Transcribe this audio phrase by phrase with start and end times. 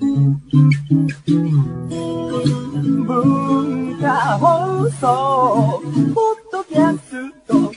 [0.00, 0.40] 文
[4.00, 5.82] 化放送
[6.14, 7.70] ポッドキャスト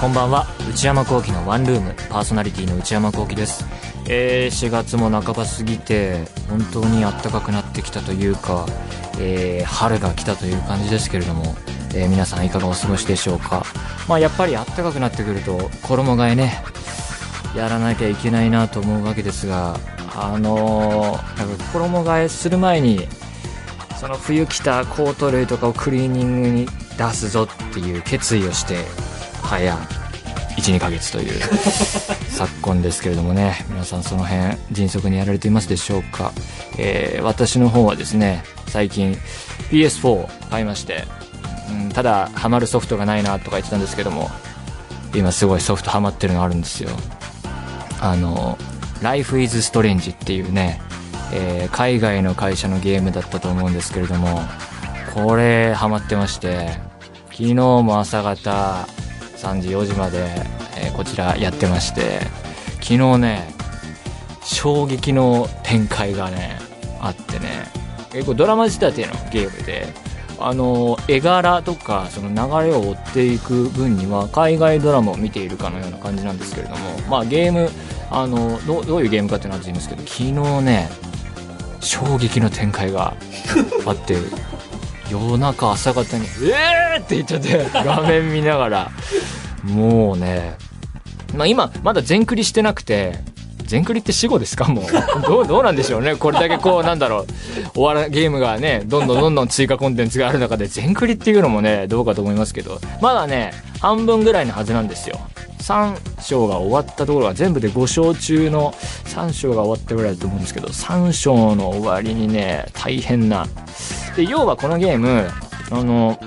[0.00, 0.53] こんばんは。
[0.70, 3.64] 内山聖輝のワンルームパーソナリティの内山聖輝です。
[4.08, 8.66] えー、4月も半ば過ぎて本当に暖かくなってきたというか、
[9.18, 11.54] えー春が来たという感じですけれども、
[11.94, 13.64] えー皆さんいかがお過ごしでしょうか。
[14.08, 16.62] まあやっぱり暖かくなってくると衣替えね
[17.56, 19.78] やらなきゃいけないなと思うわけですが
[20.14, 23.06] あのーなんか衣替えする前に
[23.98, 26.66] その冬着たコート類とかをクリーニングに
[26.98, 28.84] 出すぞっていう決意をして
[29.42, 29.74] 早
[30.56, 31.40] 12ヶ月という
[32.30, 36.32] 昨今ですけれどもね皆さんその辺迅速にやられていますでしょうか、
[36.78, 39.18] えー私の方はですね最近
[39.70, 41.04] PS4 買いまして、
[41.70, 44.30] うん、ただハマるソフトがないなとか言ってたんですけども
[45.14, 46.90] 今すごいソフトハマってるのあるんですよ。
[48.00, 48.58] あの
[49.00, 50.80] Life is Strange っていうね、
[51.32, 54.42] えー海外の会社のゲームだったと思うんですけれども
[55.14, 56.68] これハマってまして
[57.30, 58.86] 昨日も朝方
[59.44, 60.18] 3時4時まで、
[60.76, 62.20] えーこちらやってまして
[62.74, 63.52] 昨日ね
[64.44, 66.58] 衝撃の展開がね
[67.00, 67.66] あってね。
[68.12, 69.88] 結構ドラマ仕立てのゲームで
[70.38, 76.76] あの絵柄とかその流れを追っていく分には海外ドラマを見ているかのような感じなんですけれども
[77.10, 77.68] まあゲーム
[78.10, 80.88] あのどういうゲームかっていうのは後で言いますけど昨日ね
[81.80, 83.14] 衝撃の展開が
[83.84, 84.16] あって
[85.20, 86.24] 夜中朝方に
[86.96, 88.90] 「えー!」って言っちゃって 画面見ながら。
[89.64, 90.56] もうね
[91.34, 93.18] まあ今まだ全クリしてなくて
[93.64, 94.64] 全クリって死後ですか？
[94.66, 94.84] もう。
[95.26, 96.16] どうどうなんでしょうね。
[96.16, 97.26] これだけこうなんだろう。
[97.80, 102.78] お笑いゲームがねどんどんどんどん追加コンテンツがある中で全クリっていうのもねどうかと思いますけど。
[103.00, 105.18] まだね半分ぐらいのはずなんですよ。
[105.60, 108.74] 3章が終わったところが全部で5章中の
[109.06, 113.46] 3章が終わったぐらいだと思うんですけど3章の終わりにね大変な
[114.16, 115.28] で要はこのゲーム
[115.70, 116.18] あの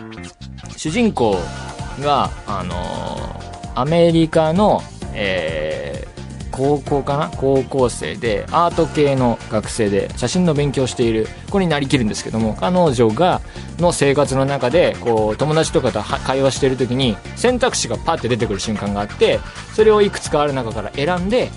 [0.76, 1.38] 主人公
[2.02, 4.82] があのアメリカの、
[5.14, 6.08] えー
[6.50, 7.30] 高校かな？
[7.38, 13.42] 高校生でアート系の学生で写真の勉強している子になりきるんですけども彼女が
[13.78, 19.40] の生活の中でこう友達とかと会話してる時に選択肢がパッて出てくる瞬間があって
[19.76, 21.52] それをいくつかある中から選んで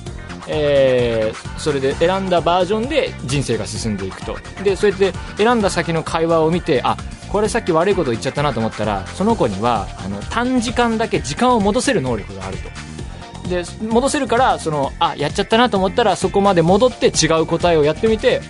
[0.53, 4.37] えーそれで選んだバージョンで人生が進んでいくと。
[4.65, 6.97] でそうやって選んだ先の会話を見てあ
[7.29, 13.49] これさっき悪いこと言っちゃったなと思ったらその子にはあの短時間だけ時間を戻せる能力があると。
[13.49, 18.41] で戻せるからそのあやっちゃったなと思ったらそこまで戻って違う答えをやってみて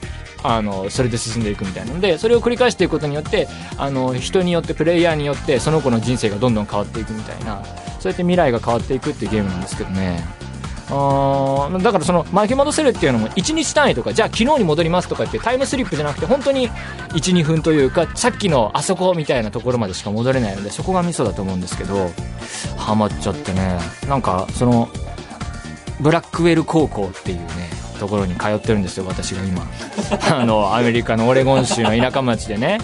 [0.42, 2.00] あのそれで進んでいくみたいなの。
[2.00, 7.64] でそれを繰り返していくことによってあの人によってプレイヤーによってその子の人生がどんどん変わっていくみたいな
[7.98, 10.22] そうやって未来が変わっていくっていうゲームなんですけどね。
[10.90, 16.68] あーだからその巻き戻せるっていうのも1日単位とかじゃあ昨日に戻りますとかってタイムスリップじゃなくて本当に
[17.10, 22.10] 12分というかさっきのあそこみたいなところまでしか戻れないのでそこがミソだと思うんですけど
[22.76, 23.78] ハマっちゃってね。
[24.08, 24.88] なんかその
[26.00, 27.44] ブラックウェル高校っていうね
[28.00, 29.62] ところに通ってるんですよ私が今。
[30.36, 32.78] あのアメリカのオレゴン州の田舎町でね。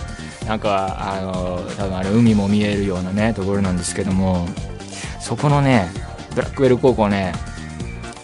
[0.46, 4.46] なんかあの多分あれ海も見えるようなねところなんですけども。
[5.20, 5.90] そこのね
[6.36, 7.32] ブラックウェル高校ね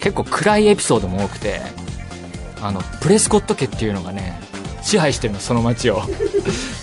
[0.03, 1.61] 結構暗いエピソードも多くて
[2.61, 4.37] あのプレスコット家っていうのがね
[4.81, 6.01] 支配してるのその街を。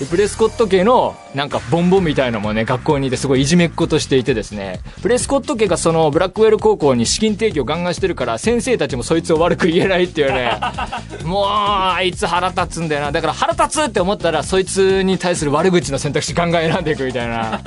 [0.01, 4.81] でプレスコット家のなんかボンボンみたいのもね学校にいてすごいいじめっ子としていてですね。
[5.03, 10.59] プレスコット家がそのブラックウェル高校に資金提供ガンガンしてるから先生たちもそいつを悪く言えないっていうね。
[11.25, 13.13] もうあいつ腹立つんだよな。
[13.13, 17.61] だから腹立つって思ったらそいつに対する悪口の選択肢ガンガン選んでいくみたいな。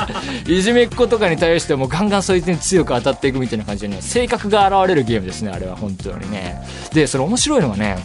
[0.48, 3.98] いじめっ子とかに対してもガンガンそいつに強く当たっていくみたいな感じでね。
[4.02, 6.64] 性格が現れるゲームですねあれは本当にね。
[6.94, 7.98] でそれ面白いのがね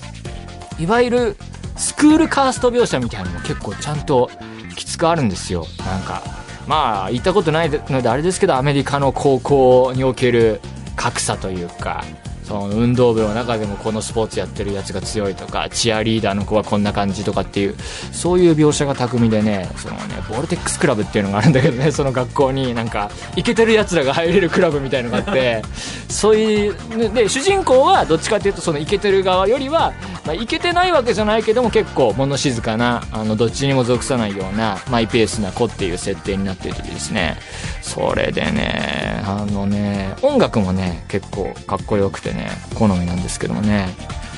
[0.79, 1.37] いわゆる
[1.79, 4.31] スクールカースト描写みたいなのも結構ちゃんと
[4.77, 5.67] きつくあるんですよ。
[5.79, 6.23] なんか
[6.67, 10.61] まあ行ったことないのであれですけどアメリカの高校における
[10.97, 12.05] 格差というか。
[12.49, 17.77] その運動部の中でもこのスポーツやってるやつが強いとかチアリーダーの子はこんな感じとかっていう
[18.11, 25.63] そういう描写が巧みでねそのねボルテックスクラブっていうのがあるんだけどね その学校になんかイケてるやつらが入れるクラブみたいのがあって
[26.09, 26.75] そういう
[27.13, 29.93] で主人公はどっちかっていうとそのイケてる側よりは、
[30.25, 37.37] まあ、イケてないわけじゃないけども結構物静かなあのどっちにも属さないようなマイペースな子っていう設定になっていてですね。
[37.83, 42.38] それでねあのね音楽もね結構かっこよくてね
[42.75, 43.89] 好みなんですけどもね。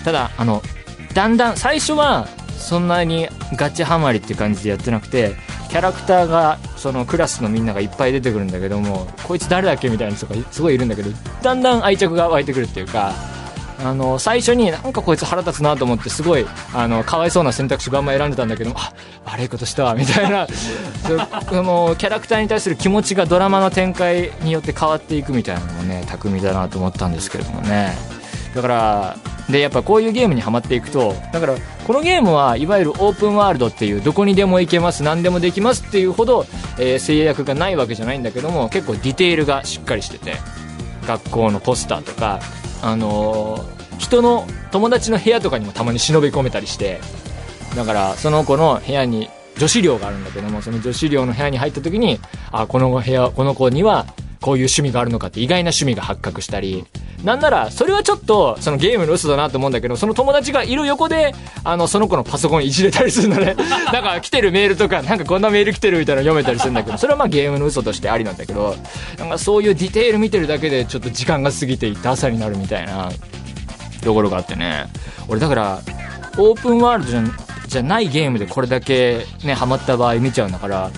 [0.05, 0.63] ただ、あの、
[1.15, 5.35] だんだん、最初は、そんなにガチハマりって感じでやってなくて、
[5.71, 11.11] キャラクターが、そのクラスのみんながいっぱい出てくるんだけども、こいつ誰だっけみたいな人がすごいいるんだけど、
[11.43, 13.15] だんだん愛着が湧いてくるっていうか、
[13.85, 18.93] あの最初になんかこいつ腹立つなと思ってすごいあのかわいそうな選択肢バンバン選んでたんだけどあ
[19.25, 20.47] 悪いことしたわみたいな。
[21.49, 27.97] そのキャラクターに対する気持ちがドラマの展開によって変わっていくみたいなのもね巧みだなと思ったんですけれどもね。
[28.55, 29.17] だから
[29.51, 31.55] でやっぱこういうゲームにはまっていくとだから
[31.87, 36.47] このゲームはいわゆるオープンワールドっていうどこにでも行けます何でもできますっていうほど、
[36.79, 40.37] えー、制約がないわけじゃないんだけども結構ディテールがしっかりしてて
[41.19, 42.41] 学校のポスターとか
[42.83, 47.01] あのー、人の友達の部屋とかにもたまに忍び込めたりして
[47.77, 49.29] だからその子の部屋に
[49.59, 52.19] 女子寮があるんだけどもその女子寮の部屋に入った時に
[52.53, 54.07] あこの部屋この子には
[54.41, 56.87] こういう趣味があるのかって意外な趣味が発覚したり
[57.25, 61.35] なんならそれはちょっとそのゲームの嘘だなと思うんだけどその友達がいる横で
[61.65, 63.55] あのその子のパソコンいじれたりするのね。
[63.93, 68.77] なんか来てるメールとかなんかこんなメール来てるみたいなの読めたりするんだけどそれはまあゲームの嘘としてありなんだけど
[69.19, 73.11] なんかそういうディテール見てるだけでちょっと時間が過ぎていって朝になるみたいな。
[74.01, 74.87] ところがあってね
[75.29, 75.81] 俺だから
[76.39, 77.23] オープンワールドじゃ
[77.67, 80.91] じゃないゲームでこれだけねハマった場合見ちゃうんだから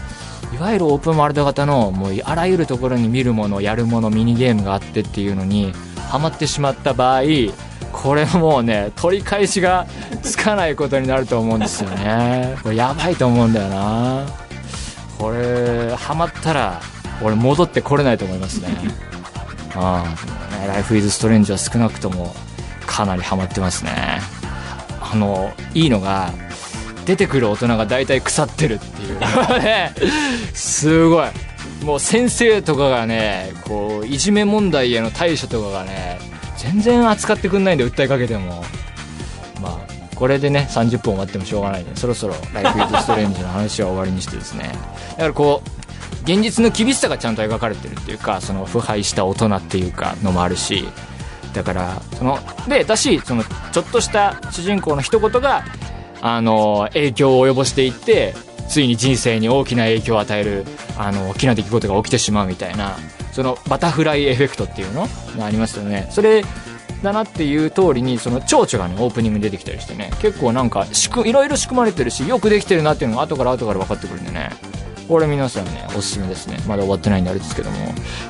[0.55, 5.73] いわゆるオープンワールド型のもうあらゆるところに見るものやるものミニゲームがあってっていうのに
[6.13, 7.23] ハマってしまった場合
[7.91, 9.87] これもうね取り返しが
[10.23, 12.55] つかないことになると思うんですよね。
[12.63, 14.27] これやばいと思うんだよな。
[15.19, 16.83] これハマったら
[17.23, 18.69] 俺戻ってこれないと思いますね。
[19.75, 20.05] あ
[20.63, 22.35] あライフイズストレンジは少なくとも
[22.87, 24.21] かなりハマってますね。
[25.01, 26.31] あのいいのが
[27.07, 29.19] 出てくる大人が大体腐ってるっていう。
[29.65, 29.95] ね。
[30.53, 31.29] すごい。
[31.83, 36.19] もう先生とかがねこういじめ問題への対処とかがね
[36.57, 38.63] 全然扱ってくんないんで訴えかけても。
[39.61, 44.71] まあこれでね30分終わってもしょうがないんでそろそろ「ライフ・イズ・ストレンジ」の話は終わりにしてですね。
[45.13, 50.89] だからこう現実の厳しさがちゃんと描かれてるっていうかその腐敗した大人っていうかのもあるし。
[51.53, 55.65] だからそのでだしそのちょっとした主人公の一言が
[56.23, 58.35] あの影響を及ぼしていって
[58.69, 60.65] ついに人生に大きな影響を与える
[60.97, 62.97] あの大きな出来事が起きてしまうみたいな
[63.33, 65.07] そのバタフライエフェクトっていうの？
[65.37, 66.07] がありますよね。
[66.11, 66.45] それ
[67.03, 70.11] だなっていう通りにその蝶々がねオープニングに出てきたりしてね。
[70.21, 74.51] 結構なんかしくいろいろ仕組まれてるしよくできてるなっていうのが後から後から分かってくるんでね。
[75.09, 76.59] これ皆さんねおすすめですね。
[76.67, 77.77] まだ終わってないんであれですけども。
[77.77, 77.81] い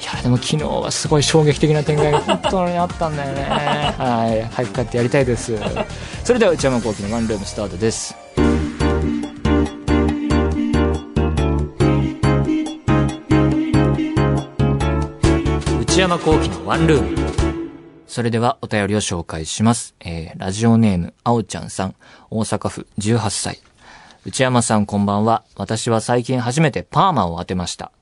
[0.05, 3.43] やでも昨日はすごい衝撃的な展開が本当にあったんだよね。
[3.43, 4.43] はい。
[4.55, 5.52] 早く帰ってやりたいです。
[6.25, 8.17] それでは内山聖輝のワンルームスタートです。
[16.02, 17.70] 山聖輝のワンルーム
[18.08, 19.94] それではお便りを紹介します。
[20.00, 21.94] えー、ラジオネーム、あおちゃんさん、
[22.28, 23.60] 大阪府18歳。
[24.26, 25.44] 内山さんこんばんは。
[25.54, 27.93] 私は最近初めてパーマを当てました。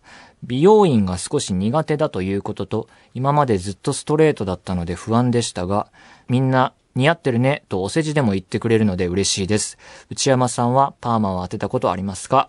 [0.43, 5.89] 美容院が少し苦手だということと、今までずっとストレートだったので不安でしたが、
[6.27, 9.77] みんな似合ってるねとお世辞でも言ってくれるので嬉しいです。
[10.09, 12.49] 内山さんはパーマを当てたことありますか？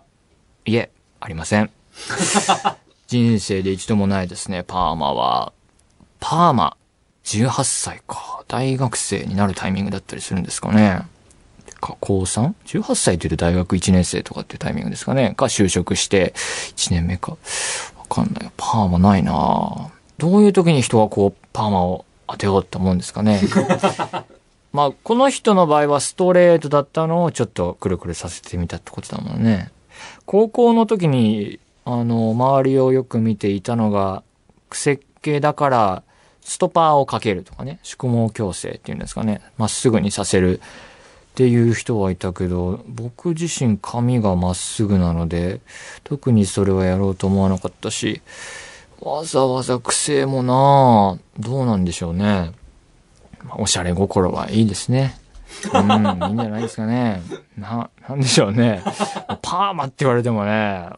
[0.64, 0.90] いえ、
[1.20, 1.70] ありません。
[3.12, 5.52] 人生で一度もないですね、パーマは。
[6.18, 6.78] パーマ、
[7.24, 8.42] 18歳か。
[8.48, 11.02] 大学生になるタイミングだったりするんですかね。
[11.78, 15.34] か、高 3?18 歳というと大学1年生とかっていうタイミングですかね。
[15.36, 16.32] か、就職して
[16.76, 17.32] 1年目か。
[17.98, 18.50] わかんない。
[18.56, 23.42] パーマないなどういう時に人がこう、パーマを当てようって思うんですかね。
[24.72, 29.70] まあ、この人の場合はストレートだったのをちょっとくるくるさせてみたってことだもんね。
[30.24, 34.22] 高校の時に、あの、周りをよく見ていたのが、
[34.70, 36.02] 癖っ気だから、
[36.42, 45.60] ストパーをかけるとかね、宿毛矯正っていうんですかね、まっすぐにさせるっていう人はいたけど、僕自身髪がまっすぐなので、
[46.04, 48.20] 特にそれはやろうと思わなかったし、
[49.00, 52.52] わざわざ癖もなあどうなんでしょうね。
[53.44, 55.16] まあおしゃれ心はいいですね。
[55.72, 57.22] うん、いいんじゃないですかね。
[57.56, 58.82] な、なんでしょうね。
[59.42, 60.88] パーマって言われてもね、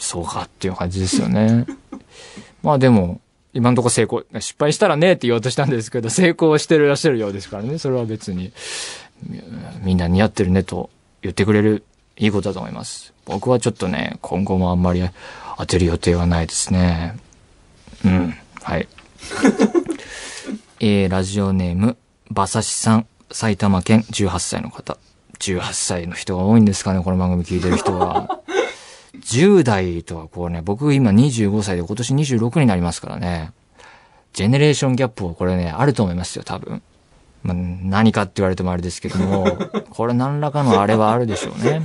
[0.00, 1.66] そうかっていう感じですよね。
[2.62, 3.20] まあでも、
[3.52, 7.78] 今のところ成功、失敗したらねって言おうとしたんですけど、成功してるらっしゃるようですからね。
[7.78, 8.52] それは別に、
[9.82, 10.90] みんな似合ってるねと
[11.22, 11.84] 言ってくれる
[12.16, 13.12] いいことだと思います。
[13.24, 15.08] 僕はちょっとね、今後もあんまり
[15.58, 17.16] 当てる予定はないですね。
[18.04, 18.34] うん。
[18.62, 18.88] はい。
[20.80, 21.96] えー、ラジオネーム、
[22.30, 24.96] 馬刺しさん、埼玉県18歳の方。
[25.38, 28.39] 18歳の人が多いんですかね、この番組聞いてる人は。
[29.20, 33.52] 10代とはこうね、僕今25歳で今年26になりますからね。
[34.32, 36.82] ジェネレーションギャップをこれね、あると思いますよ、多分。
[37.42, 39.46] まあ、何かって言われてもあれですけども、
[39.90, 41.82] これ何らかのあれはあるでしょうね。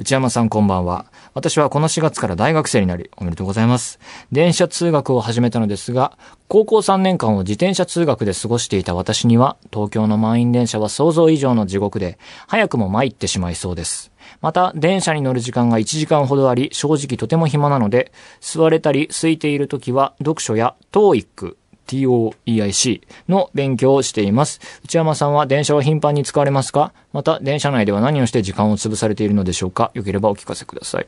[0.00, 1.04] 内山さんこんばんは。
[1.34, 4.00] 私はこの4月から大学生になり、おめでとうございます。
[4.32, 6.16] 電車通学を始めたのですが、
[6.48, 14.10] 高校3年間を自転車通学で過ごしていた私には、東京の満員電車は想像以上の地獄で、早くも参ってしまいそうです。
[14.40, 24.60] また、電車に乗る時間が1時間ほどあり、正直とても暇なので、座れたり空いている時は、読書や TOEIC、TOEIC の勉強をしています。
[24.84, 26.92] 内山さんは電車は頻繁に使われますか？
[27.12, 29.90] また、電車内では何をして時間を潰されているのでしょうか？
[29.94, 31.06] よければお聞かせください。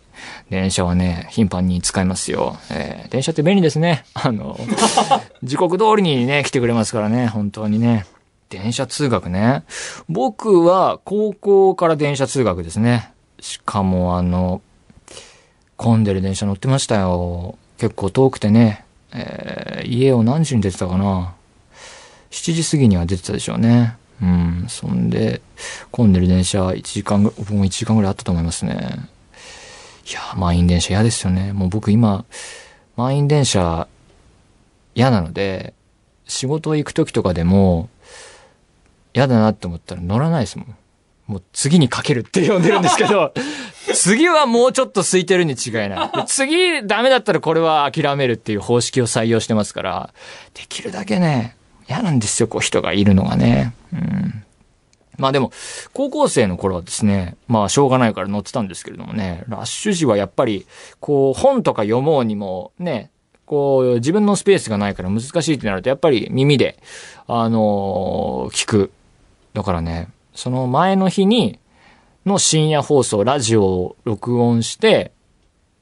[0.51, 2.57] 電車はね、頻繁に使いますよ。
[2.71, 4.05] えー電車って便利ですね。
[4.15, 4.59] あの、
[5.45, 8.07] 時刻通りにね、来てくれますからね、本当にね。
[8.49, 9.65] 電車通学ね。
[10.09, 13.13] 僕は高校から電車通学ですね。
[13.41, 14.61] しかもあの、
[15.77, 17.57] 混んでる電車乗ってましたよ。
[17.79, 18.85] 結構遠くてね。
[19.15, 21.35] えー家を何時に出てたかな
[22.31, 23.97] ？7時過ぎには出てたでしょうね。
[24.23, 24.65] うん。
[24.69, 25.43] そんで、
[25.91, 29.09] 混んでる電車1時間ぐらい、僕も1時間ぐらいあったと思いますね。
[30.09, 31.53] いや、満員電車嫌ですよね。
[31.53, 32.25] もう僕今、
[32.97, 33.89] 満員電車
[34.95, 35.75] 嫌なので、
[36.27, 37.89] 仕事行く時とかでも、
[39.15, 40.77] 嫌だなって思ったら乗らないですもん。
[41.27, 43.33] もう次にかけるって呼んでるんですけど、
[43.95, 46.17] 次はもうちょっと空いてるに違いない。
[46.17, 50.11] で次ダメだったらこれは諦めるっていう方式を採用してますから、
[50.55, 51.57] できるだけね、
[51.89, 53.75] 嫌なんですよ、こう人がいるのがね。
[53.93, 54.45] うん。
[55.19, 55.53] まあでも、
[55.93, 60.67] 高校生の頃はですね、まあしょうがないから乗ってたんですけれどもね、ラッシュ時はやっぱり、
[61.01, 63.11] こう本とか読もうにもね、
[63.45, 66.79] こう自分のスペースがないから難しいってなるとやっぱり耳で、
[67.27, 68.93] あのー聞く。
[69.53, 71.59] だからね、その前の日に、
[72.25, 75.13] の深夜放送、ラジオを録音して、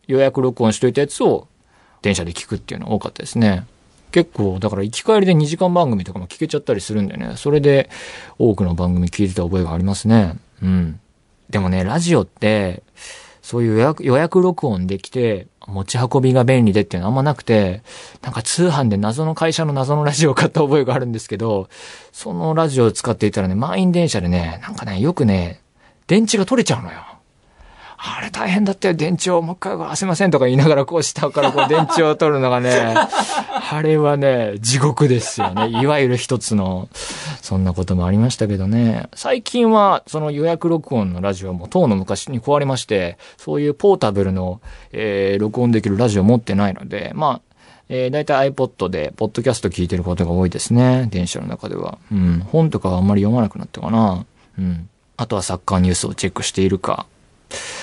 [0.06, 1.46] 予約録音しといたやつを
[2.02, 3.66] 電車で聞くっていうのが多かったですね。
[4.10, 7.90] 結構、だから行き帰りで2時間番組とかも聞けちゃったりするんでね、それで
[8.38, 10.36] 多くの番組聞いてた覚えがありますね。
[10.62, 11.00] うん。
[11.48, 12.82] でもね、ラジオって、
[13.42, 17.82] そういう予約予約録音できて、持ち運びが便利でっていうのはあんまなくて、
[18.22, 21.68] なんか通販で謎の会社の謎のラジオを買った覚えがあるんですけど、
[22.12, 25.60] そのラジオを使っていたらね、満員電車でね、なんかね、よくね、
[26.06, 27.09] 電池が取れちゃうのよ。
[28.02, 32.94] あれ大変だったよ、電池をもう一回あせませんとか言いながらこう下からこう電池を取るのがね、
[33.70, 35.68] あれはね、地獄ですよね。
[35.82, 36.88] いわゆる一つの、
[37.42, 39.08] そんなこともありましたけどね。
[39.14, 47.40] 最近はその予約録音のラジオも当の昔に壊れまして、そういうポータブルの、えー録音できるラジオ持ってないので、まあ、
[47.90, 51.08] えー、だいたい iPod で、ポッドキャスト聞いてることが多いですね。
[51.10, 51.98] 電車の中では。
[52.10, 52.46] うん。
[52.50, 54.24] 本とかはあんまり読まなくなったかな。
[54.58, 54.88] うん。
[55.16, 57.06] あとはサッカーニュースをチェックしているか。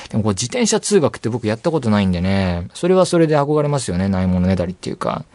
[0.10, 4.10] でもこう自転車通学って僕やったことないんでね、それはそれで憧れますよね。
[4.10, 5.26] ないものねだりっていうか。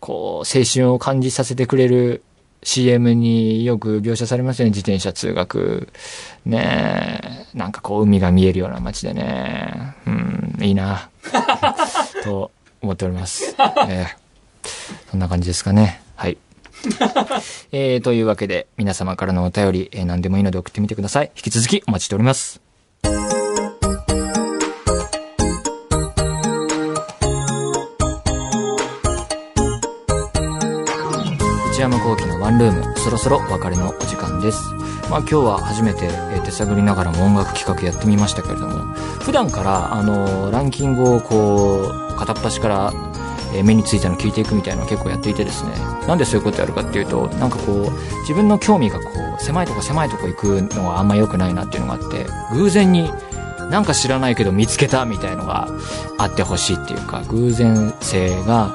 [0.00, 2.22] こう、青春を感じさせてくれる
[2.62, 4.70] CM によく描写されますよね。
[4.70, 5.88] 自転車通学。
[6.44, 7.58] ねえ。
[7.58, 9.94] なんかこう海が見えるような街でね。
[10.06, 11.08] うん、いいな。
[12.24, 12.50] と
[12.82, 13.54] 思っております。
[13.88, 14.26] えー
[15.10, 16.02] そんな感じですかね。
[16.16, 16.38] はい。
[17.72, 21.30] えー、というわけで、皆様からのお便り、えー何でもいいので送ってみてください。
[21.36, 22.65] 引き続きお待ちしております。
[32.46, 34.72] ワンルーム、そろそろお別れのお時間です。
[35.10, 42.92] まあ今日は初めて、えー手探りながらも音楽企画やってみましたけれども、普段から、あのーランキングをこう、片っ端から、
[43.52, 45.72] えー目についたの聞いていくみたいなのを結構やっていてですね。
[46.06, 49.10] なんでそういうことやるかっていうと、なんかこう、自分の興味がこ
[49.40, 53.10] う、狭いとこ狭いとこ行くのはあんま良くないなっていうのがあって、偶然に
[53.72, 55.68] なんか知らないけど見つけたみたいのが
[56.16, 58.70] あってほしいっていうか、偶然性が、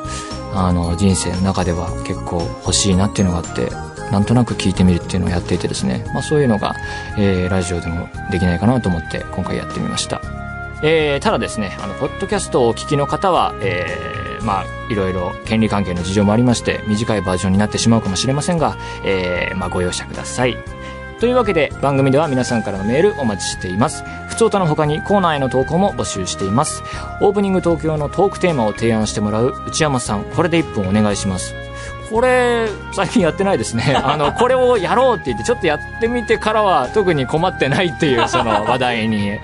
[0.53, 3.69] あの、人生の中では結構欲しいなっていうのがあって、
[4.11, 6.03] なんとなく聞いてみるっていうのをやっていてですね。
[6.13, 6.75] まあそういうのが、
[7.17, 10.21] えー、ラジオでもできないかなと思って今回やってみました。
[10.83, 20.57] えー、ただですね、あの、ポッドキャストをお聞きの方は、えー、まあ、いろいろ権利関係の事情もありまして、短いバージョンになってしまうかもしれませんが、えー、まあ、ご容赦ください。
[21.21, 24.03] というわけで、番組では皆さんからのメールお待ちしています。
[24.27, 26.81] 普通歌の他にコーナーへの投稿も募集しています。
[27.21, 31.53] オープニング東京のトークテーマを提案してもらう内山さん、これで1分お願いします。
[32.09, 33.93] これ、最近やってないですね。
[34.03, 39.39] あの、これをやろうって言って、ちょっとやってみてからは特に困ってないっていう、その話題に。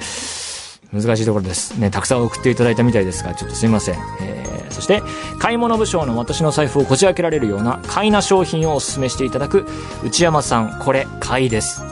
[0.93, 1.77] 難しいところです。
[1.79, 3.95] ね、たくさん送っていただいたみたいですが、ちょっとすいません。
[4.21, 5.01] えー、そして、
[5.39, 9.65] 買い物部将の私の財布をこじ開けられるような買いな商品をお勧めしていただく、
[10.05, 11.83] 内山さん、これ、買いです。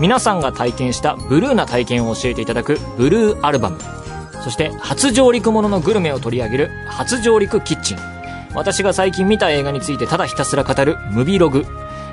[0.00, 3.78] 皆さんが体験したブルーな体験を教えていただく、ブルーアルバム。
[4.42, 7.98] そして、初上陸もののグルメを取り上げる、初上陸キッチン。
[8.54, 11.66] 私が最近見た映画についてただひたすら語る、ムビログ。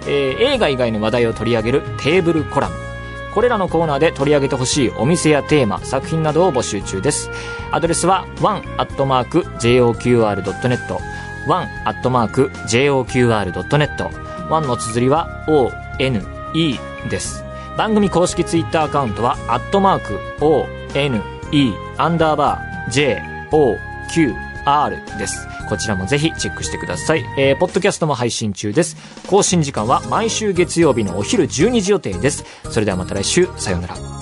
[0.07, 2.94] えー映画以外の話題を取り上げるテーブルコラム。
[3.35, 7.29] これらのコーナーで取り上げてほしいお店やテーマ、作品などを募集中です。
[7.69, 9.25] アドレスは one.joqr.net
[11.45, 12.65] one.joqr.net
[14.49, 15.75] one の綴りは one
[17.09, 17.43] です。
[17.77, 23.75] 番組公式ツイッターアカウントは、アットマーク、o, n, e, アンダーバー、j, o,
[24.13, 25.45] q, r です。
[25.65, 27.25] こちらもぜひチェックしてください。
[27.37, 28.95] えー、ポッドキャストも配信中です。
[29.27, 32.45] 更新時間は毎週月曜日のお昼12時予定です。
[32.69, 34.14] それではまた来週、さようなら。